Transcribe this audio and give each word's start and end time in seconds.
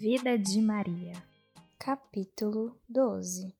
Vida 0.00 0.38
de 0.38 0.62
Maria. 0.62 1.12
Capítulo 1.76 2.78
12 2.88 3.52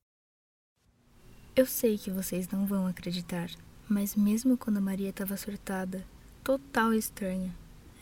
Eu 1.53 1.65
sei 1.65 1.97
que 1.97 2.09
vocês 2.09 2.47
não 2.47 2.65
vão 2.65 2.87
acreditar, 2.87 3.49
mas 3.89 4.15
mesmo 4.15 4.57
quando 4.57 4.77
a 4.77 4.81
Maria 4.81 5.09
estava 5.09 5.35
surtada, 5.35 6.07
total 6.41 6.93
estranha, 6.93 7.53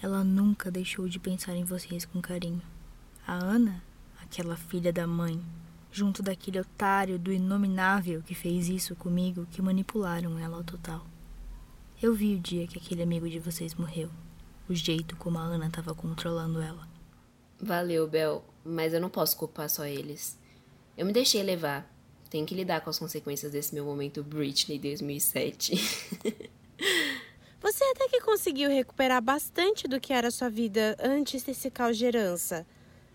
ela 0.03 0.23
nunca 0.23 0.69
deixou 0.69 1.09
de 1.09 1.17
pensar 1.17 1.55
em 1.55 1.63
vocês 1.63 2.05
com 2.05 2.21
carinho. 2.21 2.61
A 3.25 3.33
Ana, 3.33 3.83
aquela 4.21 4.55
filha 4.55 4.93
da 4.93 5.07
mãe, 5.07 5.43
junto 5.91 6.21
daquele 6.21 6.59
otário 6.59 7.17
do 7.17 7.33
inominável 7.33 8.21
que 8.21 8.35
fez 8.35 8.69
isso 8.69 8.95
comigo, 8.95 9.47
que 9.49 9.63
manipularam 9.63 10.37
ela 10.37 10.57
ao 10.57 10.63
total. 10.63 11.07
Eu 11.99 12.13
vi 12.13 12.35
o 12.35 12.39
dia 12.39 12.67
que 12.67 12.77
aquele 12.77 13.01
amigo 13.01 13.27
de 13.27 13.39
vocês 13.39 13.73
morreu, 13.73 14.11
o 14.69 14.75
jeito 14.75 15.15
como 15.15 15.39
a 15.39 15.41
Ana 15.41 15.65
estava 15.65 15.95
controlando 15.95 16.61
ela. 16.61 16.96
Valeu, 17.59 18.07
Bel, 18.07 18.43
mas 18.63 18.93
eu 18.93 19.01
não 19.01 19.09
posso 19.09 19.35
culpar 19.37 19.69
só 19.69 19.85
eles. 19.85 20.37
Eu 20.97 21.05
me 21.05 21.13
deixei 21.13 21.41
levar. 21.41 21.91
Tenho 22.29 22.45
que 22.45 22.55
lidar 22.55 22.81
com 22.81 22.89
as 22.89 22.99
consequências 22.99 23.51
desse 23.51 23.73
meu 23.73 23.85
momento 23.85 24.23
Britney 24.23 24.77
2007. 24.77 25.73
Você 27.59 27.83
até 27.85 28.07
que 28.09 28.21
conseguiu 28.21 28.69
recuperar 28.69 29.21
bastante 29.21 29.87
do 29.87 29.99
que 29.99 30.13
era 30.13 30.29
sua 30.29 30.49
vida 30.49 30.95
antes 30.99 31.43
desse 31.43 31.71
caos 31.71 31.97
de 31.97 32.05
herança. 32.05 32.65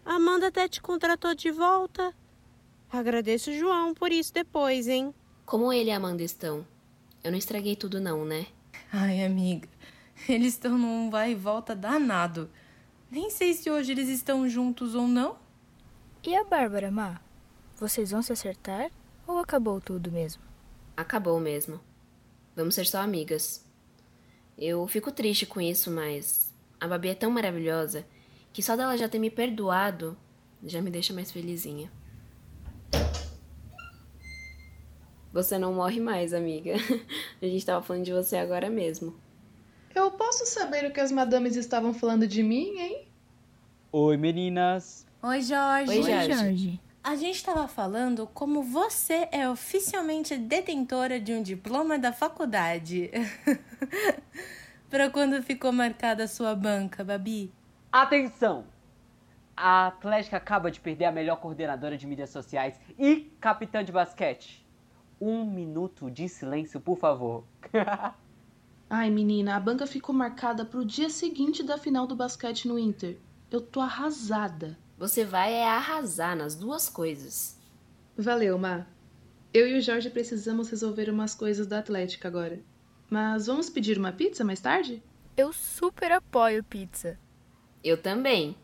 A 0.05 0.15
Amanda 0.15 0.49
até 0.49 0.67
te 0.67 0.81
contratou 0.81 1.35
de 1.35 1.51
volta. 1.51 2.13
Agradeço 2.91 3.51
o 3.51 3.55
João 3.55 3.95
por 3.95 4.11
isso 4.11 4.35
depois, 4.35 4.89
hein? 4.89 5.15
Como 5.47 5.73
ele 5.73 5.91
e 5.91 5.93
a 5.93 5.97
Amanda 5.97 6.23
estão? 6.23 6.67
Eu 7.23 7.31
não 7.31 7.39
estraguei 7.39 7.77
tudo 7.77 8.01
não, 8.01 8.25
né? 8.25 8.47
Ai, 8.93 9.25
amiga, 9.25 9.69
eles 10.29 10.55
estão 10.55 10.77
num 10.77 11.09
vai 11.09 11.33
e 11.33 11.35
volta 11.35 11.75
danado. 11.75 12.51
Nem 13.13 13.29
sei 13.29 13.53
se 13.53 13.71
hoje 13.71 13.93
eles 13.93 14.09
estão 14.09 14.49
juntos 14.49 14.95
ou 14.95 15.07
não. 15.07 15.37
E 16.27 16.35
a 16.35 16.45
Bárbara, 16.45 16.91
Má? 16.91 17.21
Vocês 17.77 18.11
vão 18.11 18.23
se 18.23 18.33
acertar 18.33 18.91
ou 19.27 19.37
acabou 19.37 19.83
tudo 19.83 20.11
mesmo? 20.11 20.43
Acabou 20.97 21.39
mesmo. 21.39 21.79
Vamos 22.57 22.75
ser 22.75 22.87
só 22.87 23.03
amigas. 23.03 23.67
Eu 24.57 24.87
fico 24.87 25.13
triste 25.13 25.45
com 25.45 25.61
isso, 25.61 25.91
mas 25.91 26.55
a 26.81 26.89
Babi 26.89 27.11
é 27.11 27.15
tão 27.15 27.31
maravilhosa 27.31 28.07
que 28.51 28.63
só 28.63 28.77
dela 28.77 28.97
já 28.97 29.11
ter 29.11 29.19
me 29.19 29.29
perdoado 29.29 30.17
já 30.65 30.81
me 30.81 30.91
deixa 30.91 31.13
mais 31.13 31.31
felizinha. 31.31 31.93
Você 35.35 35.59
não 35.59 35.75
morre 35.75 36.01
mais, 36.01 36.33
amiga. 36.33 36.77
A 37.43 37.45
gente 37.45 37.67
tava 37.67 37.85
falando 37.85 38.07
de 38.07 38.13
você 38.15 38.37
agora 38.37 38.71
mesmo. 38.71 39.15
Eu 39.95 40.11
posso 40.11 40.47
saber 40.47 40.87
o 40.87 40.93
que 40.93 41.01
as 41.01 41.13
madames 41.13 41.55
estavam 41.57 41.93
falando 41.93 42.27
de 42.27 42.43
mim, 42.43 42.79
hein? 42.79 43.09
Oi, 43.91 44.17
meninas. 44.17 45.07
Oi, 45.23 45.43
Jorge. 45.43 45.91
Oi, 45.91 46.03
Jorge. 46.03 46.81
A 47.05 47.17
gente 47.17 47.37
estava 47.37 47.69
falando 47.69 48.27
como 48.29 48.63
você 48.63 49.29
é 49.33 49.49
oficialmente 49.49 50.37
detentora 50.37 51.21
de 51.21 51.35
um 51.35 51.43
diploma 51.43 51.99
da 51.99 52.13
faculdade. 52.13 53.11
Para 54.89 55.11
quando 55.11 55.43
ficou 55.43 55.73
marcada 55.73 56.25
a 56.25 56.29
sua 56.29 56.55
banca, 56.55 57.03
Babi? 57.03 57.53
Atenção! 57.91 58.65
A 59.57 59.89
Atlética 59.89 60.37
acaba 60.37 60.71
de 60.71 60.81
perder 60.81 61.07
a 61.07 61.13
melhor 61.13 61.37
coordenadora 61.37 61.99
de 61.99 62.07
mídias 62.07 62.31
sociais 62.31 62.81
e 62.99 63.33
capitã 63.41 63.85
de 63.85 63.93
basquete. 63.93 64.67
Um 65.21 65.45
minuto 65.45 66.11
de 66.11 66.29
silêncio, 66.29 66.81
por 66.81 66.97
favor. 66.97 67.45
Ai, 68.95 69.09
menina, 69.09 69.57
a 69.57 69.59
banca 69.59 69.87
ficou 69.87 70.15
marcada 70.15 70.67
pro 70.67 70.85
dia 70.85 71.09
seguinte 71.09 71.63
da 71.63 71.79
final 71.79 72.07
do 72.07 72.15
basquete 72.15 72.69
no 72.69 72.79
Inter. 72.79 73.17
Eu 73.51 73.59
tô 73.59 73.81
arrasada. 73.81 74.77
Você 74.99 75.25
vai 75.25 75.55
é 75.55 75.67
arrasar 75.67 76.37
nas 76.37 76.55
duas 76.55 76.91
coisas. 76.91 77.59
Valeu, 78.15 78.59
Má. 78.59 78.85
Eu 79.51 79.67
e 79.67 79.79
o 79.79 79.81
Jorge 79.81 80.11
precisamos 80.11 80.69
resolver 80.69 81.09
umas 81.09 81.35
coisas 81.35 81.67
da 81.67 81.79
Atlética 81.79 82.29
agora. 82.29 82.61
Mas 83.09 83.47
vamos 83.47 83.71
pedir 83.71 83.97
uma 83.97 84.13
pizza 84.13 84.45
mais 84.45 84.61
tarde? 84.61 85.03
Eu 85.39 85.55
super 85.55 86.13
apoio 86.13 86.63
pizza. 86.63 87.19
Eu 87.83 87.97
também. 87.97 88.55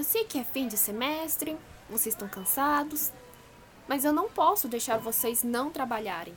Eu 0.00 0.04
sei 0.04 0.24
que 0.24 0.38
é 0.38 0.44
fim 0.44 0.66
de 0.66 0.78
semestre, 0.78 1.58
vocês 1.90 2.14
estão 2.14 2.26
cansados, 2.26 3.12
mas 3.86 4.02
eu 4.02 4.14
não 4.14 4.30
posso 4.30 4.66
deixar 4.66 4.96
vocês 4.96 5.42
não 5.42 5.68
trabalharem. 5.68 6.34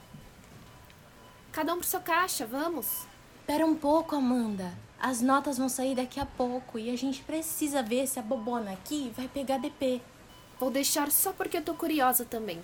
Cada 1.53 1.73
um 1.73 1.77
pro 1.77 1.87
seu 1.87 2.01
caixa, 2.01 2.45
vamos? 2.45 3.07
Espera 3.39 3.65
um 3.65 3.73
pouco, 3.73 4.17
Amanda. 4.17 4.69
As 4.99 5.21
notas 5.21 5.57
vão 5.57 5.69
sair 5.69 5.95
daqui 5.95 6.19
a 6.19 6.25
pouco 6.25 6.77
e 6.77 6.89
a 6.89 6.97
gente 6.97 7.23
precisa 7.23 7.81
ver 7.81 8.05
se 8.05 8.19
a 8.19 8.21
bobona 8.21 8.73
aqui 8.73 9.13
vai 9.15 9.29
pegar 9.29 9.59
DP. 9.59 10.01
Vou 10.59 10.69
deixar 10.69 11.09
só 11.09 11.31
porque 11.31 11.55
eu 11.55 11.63
tô 11.63 11.73
curiosa 11.73 12.25
também. 12.25 12.61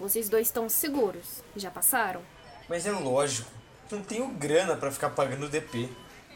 Vocês 0.00 0.30
dois 0.30 0.46
estão 0.46 0.66
seguros? 0.66 1.44
Já 1.54 1.70
passaram? 1.70 2.22
Mas 2.70 2.86
é 2.86 2.90
lógico, 2.90 3.50
não 3.90 4.02
tenho 4.02 4.28
grana 4.28 4.78
pra 4.78 4.90
ficar 4.90 5.10
pagando 5.10 5.46
DP. 5.46 5.90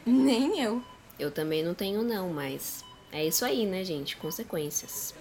Nem 0.04 0.60
eu. 0.60 0.82
Eu 1.18 1.32
também 1.32 1.64
não 1.64 1.72
tenho 1.72 2.02
não, 2.02 2.28
mas 2.28 2.86
é 3.12 3.26
isso 3.26 3.44
aí, 3.44 3.66
né, 3.66 3.84
gente? 3.84 4.16
Consequências. 4.16 5.14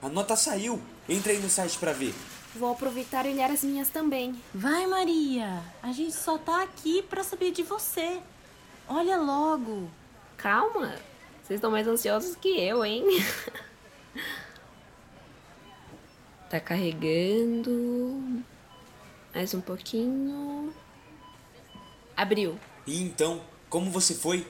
A 0.00 0.08
nota 0.08 0.36
saiu. 0.36 0.80
Entra 1.08 1.32
aí 1.32 1.38
no 1.38 1.48
site 1.48 1.78
pra 1.78 1.92
ver. 1.92 2.14
Vou 2.54 2.72
aproveitar 2.72 3.26
e 3.26 3.32
olhar 3.32 3.50
as 3.50 3.62
minhas 3.62 3.88
também. 3.88 4.40
Vai, 4.54 4.86
Maria. 4.86 5.62
A 5.82 5.92
gente 5.92 6.14
só 6.14 6.38
tá 6.38 6.62
aqui 6.62 7.02
pra 7.02 7.24
saber 7.24 7.50
de 7.50 7.62
você. 7.62 8.20
Olha 8.88 9.16
logo. 9.16 9.90
Calma. 10.36 10.94
Vocês 11.42 11.58
estão 11.58 11.70
mais 11.70 11.86
ansiosos 11.86 12.36
que 12.36 12.60
eu, 12.60 12.84
hein? 12.84 13.04
tá 16.48 16.60
carregando. 16.60 18.42
Mais 19.34 19.52
um 19.54 19.60
pouquinho. 19.60 20.72
Abriu. 22.16 22.58
E 22.86 23.02
então, 23.02 23.42
como 23.68 23.90
você 23.90 24.14
foi? 24.14 24.46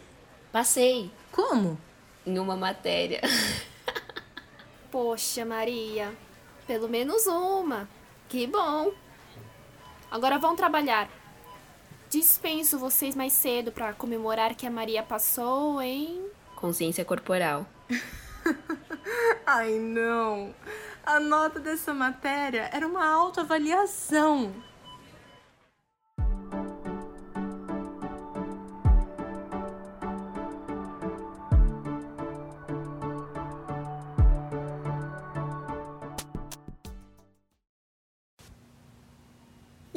Passei 0.50 1.10
Como? 1.30 1.78
Em 2.28 2.38
uma 2.38 2.56
matéria. 2.56 3.20
Poxa, 4.90 5.44
Maria. 5.44 6.12
Pelo 6.66 6.88
menos 6.88 7.26
uma. 7.26 7.88
Que 8.28 8.46
bom. 8.46 8.92
Agora 10.10 10.38
vão 10.38 10.54
trabalhar. 10.54 11.08
Dispenso 12.10 12.78
vocês 12.78 13.14
mais 13.14 13.32
cedo 13.32 13.72
pra 13.72 13.92
comemorar 13.92 14.54
que 14.54 14.66
a 14.66 14.70
Maria 14.70 15.02
passou, 15.02 15.80
hein? 15.80 16.26
Consciência 16.56 17.04
corporal. 17.04 17.66
Ai, 19.46 19.78
não. 19.78 20.54
A 21.04 21.18
nota 21.18 21.58
dessa 21.58 21.94
matéria 21.94 22.68
era 22.72 22.86
uma 22.86 23.06
autoavaliação. 23.06 24.52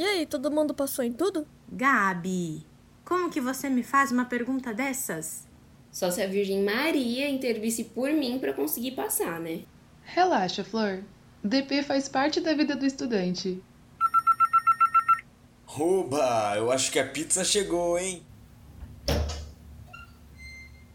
E 0.01 0.03
aí, 0.03 0.25
todo 0.25 0.49
mundo 0.49 0.73
passou 0.73 1.05
em 1.05 1.13
tudo? 1.13 1.45
Gabi, 1.71 2.65
como 3.05 3.29
que 3.29 3.39
você 3.39 3.69
me 3.69 3.83
faz 3.83 4.11
uma 4.11 4.25
pergunta 4.25 4.73
dessas? 4.73 5.47
Só 5.91 6.09
se 6.09 6.23
a 6.23 6.27
Virgem 6.27 6.63
Maria 6.63 7.29
intervisse 7.29 7.83
por 7.83 8.11
mim 8.11 8.39
pra 8.39 8.51
conseguir 8.51 8.93
passar, 8.93 9.39
né? 9.39 9.59
Relaxa, 10.03 10.63
Flor. 10.63 11.03
DP 11.43 11.83
faz 11.83 12.09
parte 12.09 12.41
da 12.41 12.55
vida 12.55 12.75
do 12.75 12.83
estudante. 12.83 13.61
Oba, 15.67 16.55
eu 16.57 16.71
acho 16.71 16.91
que 16.91 16.97
a 16.97 17.05
pizza 17.05 17.43
chegou, 17.43 17.99
hein? 17.99 18.23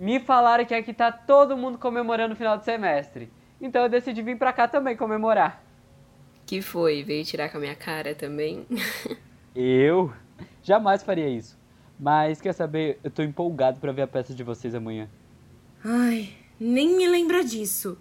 Me 0.01 0.19
falaram 0.19 0.65
que 0.65 0.75
aqui 0.75 0.93
tá 0.93 1.13
todo 1.13 1.57
mundo 1.57 1.79
comemorando 1.79 2.35
o 2.35 2.37
final 2.37 2.59
do 2.59 2.65
semestre. 2.65 3.33
Então 3.61 3.85
eu 3.85 3.89
decidi 3.89 4.21
vir 4.21 4.37
pra 4.37 4.53
cá 4.53 4.67
também 4.67 4.97
comemorar. 4.97 5.63
Que 6.47 6.63
foi? 6.63 7.03
Veio 7.03 7.25
tirar 7.25 7.51
com 7.51 7.59
a 7.59 7.61
minha 7.61 7.75
cara 7.75 8.15
também? 8.15 8.65
Eu 9.55 10.13
jamais 10.63 11.03
faria 11.03 11.29
isso. 11.29 11.59
Mas 11.99 12.41
quer 12.41 12.53
saber, 12.53 13.01
eu 13.03 13.11
tô 13.11 13.23
empolgado 13.23 13.81
pra 13.81 13.91
ver 13.91 14.03
a 14.03 14.07
peça 14.07 14.33
de 14.33 14.45
vocês 14.45 14.75
amanhã. 14.75 15.11
Ai, 15.85 16.33
nem 16.61 16.97
me 16.97 17.09
lembra 17.09 17.43
disso. 17.43 17.99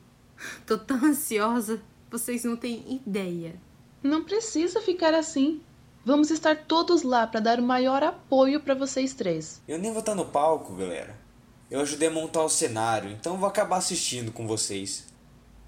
Tô 0.65 0.77
tão 0.77 1.03
ansiosa, 1.05 1.81
vocês 2.11 2.43
não 2.43 2.55
têm 2.55 3.01
ideia. 3.03 3.55
Não 4.03 4.23
precisa 4.23 4.81
ficar 4.81 5.13
assim. 5.13 5.61
Vamos 6.03 6.29
estar 6.29 6.55
todos 6.65 7.01
lá 7.01 7.25
para 7.25 7.39
dar 7.39 7.59
o 7.59 7.63
maior 7.63 8.03
apoio 8.03 8.59
para 8.59 8.75
vocês 8.75 9.13
três. 9.15 9.59
Eu 9.67 9.79
nem 9.79 9.91
vou 9.91 10.01
estar 10.01 10.13
no 10.13 10.25
palco, 10.25 10.75
galera. 10.75 11.15
Eu 11.71 11.79
ajudei 11.79 12.09
a 12.09 12.11
montar 12.11 12.43
o 12.43 12.49
cenário, 12.49 13.09
então 13.09 13.37
vou 13.37 13.49
acabar 13.49 13.77
assistindo 13.77 14.31
com 14.31 14.45
vocês. 14.45 15.07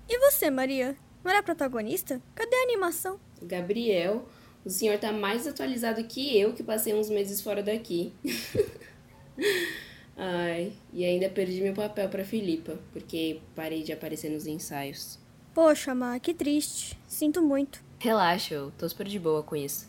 E 0.07 0.19
você, 0.19 0.51
Maria? 0.51 0.95
Não 1.27 1.33
era 1.33 1.44
protagonista? 1.44 2.21
Cadê 2.33 2.56
a 2.56 2.63
animação? 2.63 3.19
Gabriel, 3.41 4.29
o 4.63 4.69
senhor 4.69 4.97
tá 4.97 5.12
mais 5.12 5.45
atualizado 5.45 6.01
que 6.06 6.39
eu, 6.39 6.53
que 6.53 6.63
passei 6.63 6.94
uns 6.94 7.09
meses 7.09 7.41
fora 7.41 7.62
daqui. 7.62 8.13
Ai, 10.15 10.71
e 10.94 11.03
ainda 11.03 11.27
perdi 11.27 11.59
meu 11.59 11.74
papel 11.74 12.07
pra 12.07 12.24
Filipa, 12.24 12.79
porque 12.94 13.41
parei 13.53 13.83
de 13.83 13.91
aparecer 13.91 14.31
nos 14.31 14.47
ensaios. 14.47 15.19
Poxa, 15.53 15.94
Má, 15.94 16.18
que 16.18 16.33
triste. 16.33 16.97
Sinto 17.09 17.41
muito. 17.41 17.83
Relaxa, 18.00 18.53
eu 18.53 18.71
tô 18.77 18.88
super 18.88 19.06
de 19.06 19.19
boa 19.19 19.44
com 19.44 19.57
isso. 19.57 19.85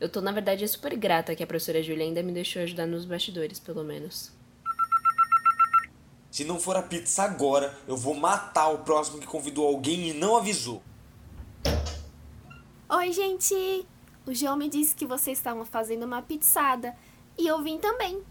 Eu 0.00 0.08
tô, 0.08 0.22
na 0.22 0.32
verdade, 0.32 0.66
super 0.66 0.96
grata 0.96 1.36
que 1.36 1.42
a 1.42 1.46
professora 1.46 1.82
Julia 1.82 2.06
ainda 2.06 2.22
me 2.22 2.32
deixou 2.32 2.62
ajudar 2.62 2.86
nos 2.86 3.04
bastidores, 3.04 3.60
pelo 3.60 3.84
menos. 3.84 4.32
Se 6.30 6.44
não 6.44 6.60
for 6.60 6.76
a 6.76 6.82
pizza 6.82 7.24
agora, 7.24 7.76
eu 7.88 7.96
vou 7.96 8.14
matar 8.14 8.68
o 8.68 8.78
próximo 8.78 9.18
que 9.18 9.26
convidou 9.26 9.66
alguém 9.66 10.10
e 10.10 10.12
não 10.12 10.36
avisou. 10.36 10.80
Oi, 12.88 13.12
gente! 13.12 13.86
O 14.24 14.32
João 14.32 14.56
me 14.56 14.68
disse 14.68 14.94
que 14.94 15.06
vocês 15.06 15.38
estavam 15.38 15.64
fazendo 15.64 16.04
uma 16.04 16.22
pizzada. 16.22 16.94
E 17.36 17.46
eu 17.46 17.60
vim 17.62 17.78
também. 17.78 18.22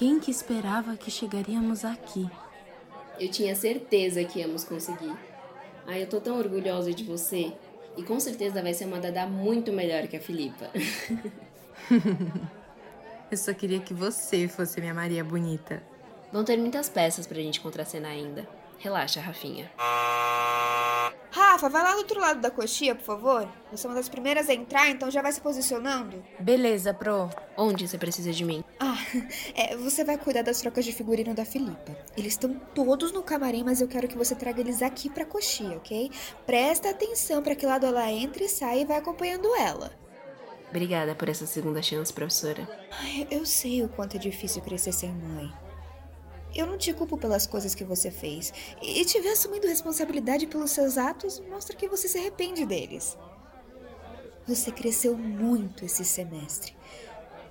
Quem 0.00 0.18
que 0.18 0.30
esperava 0.30 0.96
que 0.96 1.10
chegaríamos 1.10 1.84
aqui? 1.84 2.26
Eu 3.18 3.30
tinha 3.30 3.54
certeza 3.54 4.24
que 4.24 4.38
íamos 4.38 4.64
conseguir. 4.64 5.14
Ai, 5.86 6.04
eu 6.04 6.08
tô 6.08 6.18
tão 6.18 6.38
orgulhosa 6.38 6.90
de 6.90 7.04
você. 7.04 7.52
E 7.98 8.02
com 8.02 8.18
certeza 8.18 8.62
vai 8.62 8.72
ser 8.72 8.86
uma 8.86 8.98
Dada 8.98 9.26
muito 9.26 9.70
melhor 9.70 10.08
que 10.08 10.16
a 10.16 10.20
Filipa. 10.20 10.70
Eu 13.30 13.36
só 13.36 13.52
queria 13.52 13.78
que 13.78 13.92
você 13.92 14.48
fosse 14.48 14.80
minha 14.80 14.94
Maria 14.94 15.22
bonita. 15.22 15.82
Vão 16.32 16.44
ter 16.44 16.56
muitas 16.56 16.88
peças 16.88 17.26
pra 17.26 17.36
gente 17.36 17.60
contracenar 17.60 18.12
ainda. 18.12 18.48
Relaxa, 18.78 19.20
Rafinha. 19.20 19.70
Rafa, 21.30 21.68
vai 21.68 21.82
lá 21.82 21.92
do 21.92 21.98
outro 21.98 22.20
lado 22.20 22.40
da 22.40 22.50
coxinha, 22.50 22.94
por 22.94 23.04
favor. 23.04 23.48
Você 23.70 23.86
é 23.86 23.90
uma 23.90 23.96
das 23.96 24.08
primeiras 24.08 24.48
a 24.48 24.54
entrar, 24.54 24.88
então 24.90 25.10
já 25.10 25.22
vai 25.22 25.30
se 25.30 25.40
posicionando. 25.40 26.22
Beleza, 26.40 26.92
Pro. 26.92 27.30
Onde 27.56 27.86
você 27.86 27.96
precisa 27.96 28.32
de 28.32 28.44
mim? 28.44 28.64
Ah, 28.80 28.96
é, 29.54 29.76
você 29.76 30.04
vai 30.04 30.18
cuidar 30.18 30.42
das 30.42 30.60
trocas 30.60 30.84
de 30.84 30.92
figurino 30.92 31.32
da 31.32 31.44
Filipa. 31.44 31.96
Eles 32.16 32.32
estão 32.32 32.54
todos 32.74 33.12
no 33.12 33.22
camarim, 33.22 33.62
mas 33.62 33.80
eu 33.80 33.88
quero 33.88 34.08
que 34.08 34.18
você 34.18 34.34
traga 34.34 34.60
eles 34.60 34.82
aqui 34.82 35.08
pra 35.08 35.24
coxinha, 35.24 35.76
ok? 35.76 36.10
Presta 36.44 36.90
atenção 36.90 37.42
pra 37.42 37.54
que 37.54 37.64
lado 37.64 37.86
ela 37.86 38.10
entra 38.10 38.42
e 38.42 38.48
sai 38.48 38.80
e 38.80 38.84
vai 38.84 38.96
acompanhando 38.96 39.54
ela. 39.54 39.92
Obrigada 40.68 41.14
por 41.14 41.28
essa 41.28 41.46
segunda 41.46 41.82
chance, 41.82 42.12
professora. 42.12 42.68
Ai, 42.92 43.26
eu 43.30 43.44
sei 43.44 43.82
o 43.82 43.88
quanto 43.88 44.16
é 44.16 44.20
difícil 44.20 44.62
crescer 44.62 44.92
sem 44.92 45.10
mãe. 45.10 45.52
Eu 46.54 46.66
não 46.66 46.76
te 46.76 46.92
culpo 46.92 47.16
pelas 47.16 47.46
coisas 47.46 47.74
que 47.74 47.84
você 47.84 48.10
fez. 48.10 48.52
E 48.82 49.04
te 49.04 49.20
ver 49.20 49.30
assumindo 49.30 49.66
responsabilidade 49.66 50.46
pelos 50.46 50.70
seus 50.70 50.98
atos 50.98 51.40
mostra 51.48 51.76
que 51.76 51.88
você 51.88 52.08
se 52.08 52.18
arrepende 52.18 52.66
deles. 52.66 53.16
Você 54.46 54.72
cresceu 54.72 55.16
muito 55.16 55.84
esse 55.84 56.04
semestre. 56.04 56.74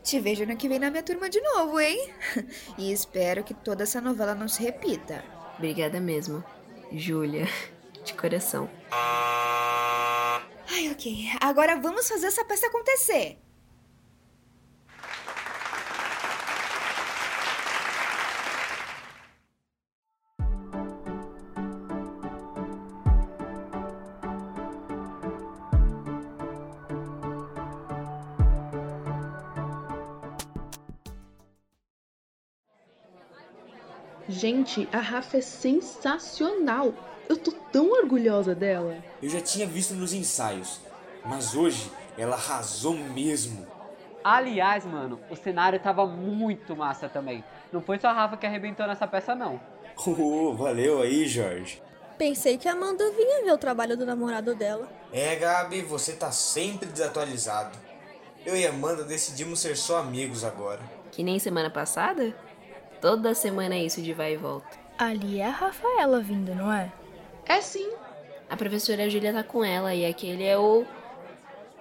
Te 0.03 0.19
vejo 0.19 0.43
ano 0.43 0.57
que 0.57 0.67
vem 0.67 0.79
na 0.79 0.89
minha 0.89 1.03
turma 1.03 1.29
de 1.29 1.39
novo, 1.41 1.79
hein? 1.79 2.13
E 2.77 2.91
espero 2.91 3.43
que 3.43 3.53
toda 3.53 3.83
essa 3.83 4.01
novela 4.01 4.33
não 4.33 4.47
se 4.47 4.61
repita. 4.61 5.23
Obrigada 5.57 5.99
mesmo, 5.99 6.43
Júlia. 6.91 7.47
De 8.03 8.13
coração. 8.13 8.69
Ai, 10.71 10.89
ok. 10.91 11.29
Agora 11.41 11.79
vamos 11.79 12.07
fazer 12.07 12.27
essa 12.27 12.45
peça 12.45 12.67
acontecer. 12.67 13.37
Gente, 34.29 34.87
a 34.93 34.99
Rafa 34.99 35.37
é 35.37 35.41
sensacional. 35.41 36.93
Eu 37.27 37.35
tô 37.35 37.51
tão 37.51 37.89
orgulhosa 37.91 38.53
dela. 38.53 38.95
Eu 39.23 39.27
já 39.27 39.41
tinha 39.41 39.65
visto 39.65 39.95
nos 39.95 40.13
ensaios, 40.13 40.79
mas 41.25 41.55
hoje 41.55 41.91
ela 42.15 42.35
arrasou 42.35 42.93
mesmo. 42.93 43.65
Aliás, 44.23 44.85
mano, 44.85 45.19
o 45.31 45.35
cenário 45.35 45.79
tava 45.79 46.05
muito 46.05 46.75
massa 46.75 47.09
também. 47.09 47.43
Não 47.73 47.81
foi 47.81 47.97
só 47.97 48.09
a 48.09 48.13
Rafa 48.13 48.37
que 48.37 48.45
arrebentou 48.45 48.85
nessa 48.85 49.07
peça, 49.07 49.33
não. 49.33 49.59
Oh, 50.07 50.53
valeu 50.53 51.01
aí, 51.01 51.27
Jorge. 51.27 51.81
Pensei 52.17 52.57
que 52.57 52.69
a 52.69 52.73
Amanda 52.73 53.11
vinha 53.11 53.43
ver 53.43 53.51
o 53.51 53.57
trabalho 53.57 53.97
do 53.97 54.05
namorado 54.05 54.53
dela. 54.53 54.87
É, 55.11 55.35
Gabi, 55.35 55.81
você 55.81 56.13
tá 56.13 56.31
sempre 56.31 56.87
desatualizado. 56.87 57.77
Eu 58.45 58.55
e 58.55 58.65
Amanda 58.65 59.03
decidimos 59.03 59.59
ser 59.59 59.75
só 59.75 59.97
amigos 59.97 60.45
agora. 60.45 60.79
Que 61.11 61.23
nem 61.23 61.37
semana 61.39 61.69
passada? 61.69 62.33
Toda 63.01 63.33
semana 63.33 63.75
é 63.75 63.83
isso 63.83 64.01
de 64.01 64.13
vai 64.13 64.33
e 64.33 64.37
volta. 64.37 64.77
Ali 64.97 65.39
é 65.39 65.45
a 65.45 65.51
Rafaela 65.51 66.19
vindo, 66.19 66.53
não 66.53 66.71
é? 66.71 66.91
É 67.45 67.61
sim. 67.61 67.89
A 68.49 68.57
professora 68.57 69.09
Júlia 69.09 69.31
tá 69.31 69.43
com 69.43 69.63
ela 69.63 69.93
e 69.95 70.05
aquele 70.05 70.43
é 70.43 70.57
o. 70.57 70.85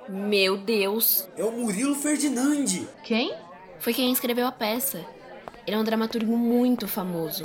Meu 0.09 0.57
Deus! 0.57 1.29
É 1.37 1.45
o 1.45 1.51
Murilo 1.51 1.95
Ferdinandi. 1.95 2.89
Quem? 3.03 3.35
Foi 3.79 3.93
quem 3.93 4.13
escreveu 4.13 4.47
a 4.47 4.53
peça. 4.53 5.05
Ele 5.67 5.77
é 5.77 5.79
um 5.79 5.85
dramaturgo 5.85 6.37
muito 6.37 6.87
famoso. 6.87 7.45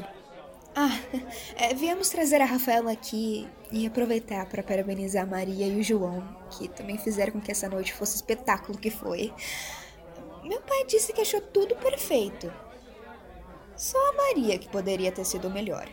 Ah, 0.76 0.98
é, 1.56 1.74
viemos 1.74 2.10
trazer 2.10 2.42
a 2.42 2.46
Rafaela 2.46 2.92
aqui 2.92 3.48
e 3.72 3.86
aproveitar 3.86 4.46
para 4.46 4.64
parabenizar 4.64 5.24
a 5.24 5.28
Maria 5.28 5.68
e 5.68 5.80
o 5.80 5.84
João, 5.84 6.24
que 6.52 6.68
também 6.68 6.98
fizeram 6.98 7.34
com 7.34 7.42
que 7.42 7.52
essa 7.52 7.68
noite 7.68 7.94
fosse 7.94 8.16
o 8.16 8.18
espetáculo 8.18 8.78
que 8.78 8.90
foi. 8.90 9.34
Meu 10.44 10.62
pai 10.62 10.86
disse 10.86 11.14
que 11.14 11.22
achou 11.22 11.42
tudo 11.42 11.76
perfeito. 11.76 12.52
Só 13.84 13.98
a 13.98 14.14
Maria 14.14 14.58
que 14.58 14.70
poderia 14.70 15.12
ter 15.12 15.26
sido 15.26 15.50
melhor. 15.50 15.90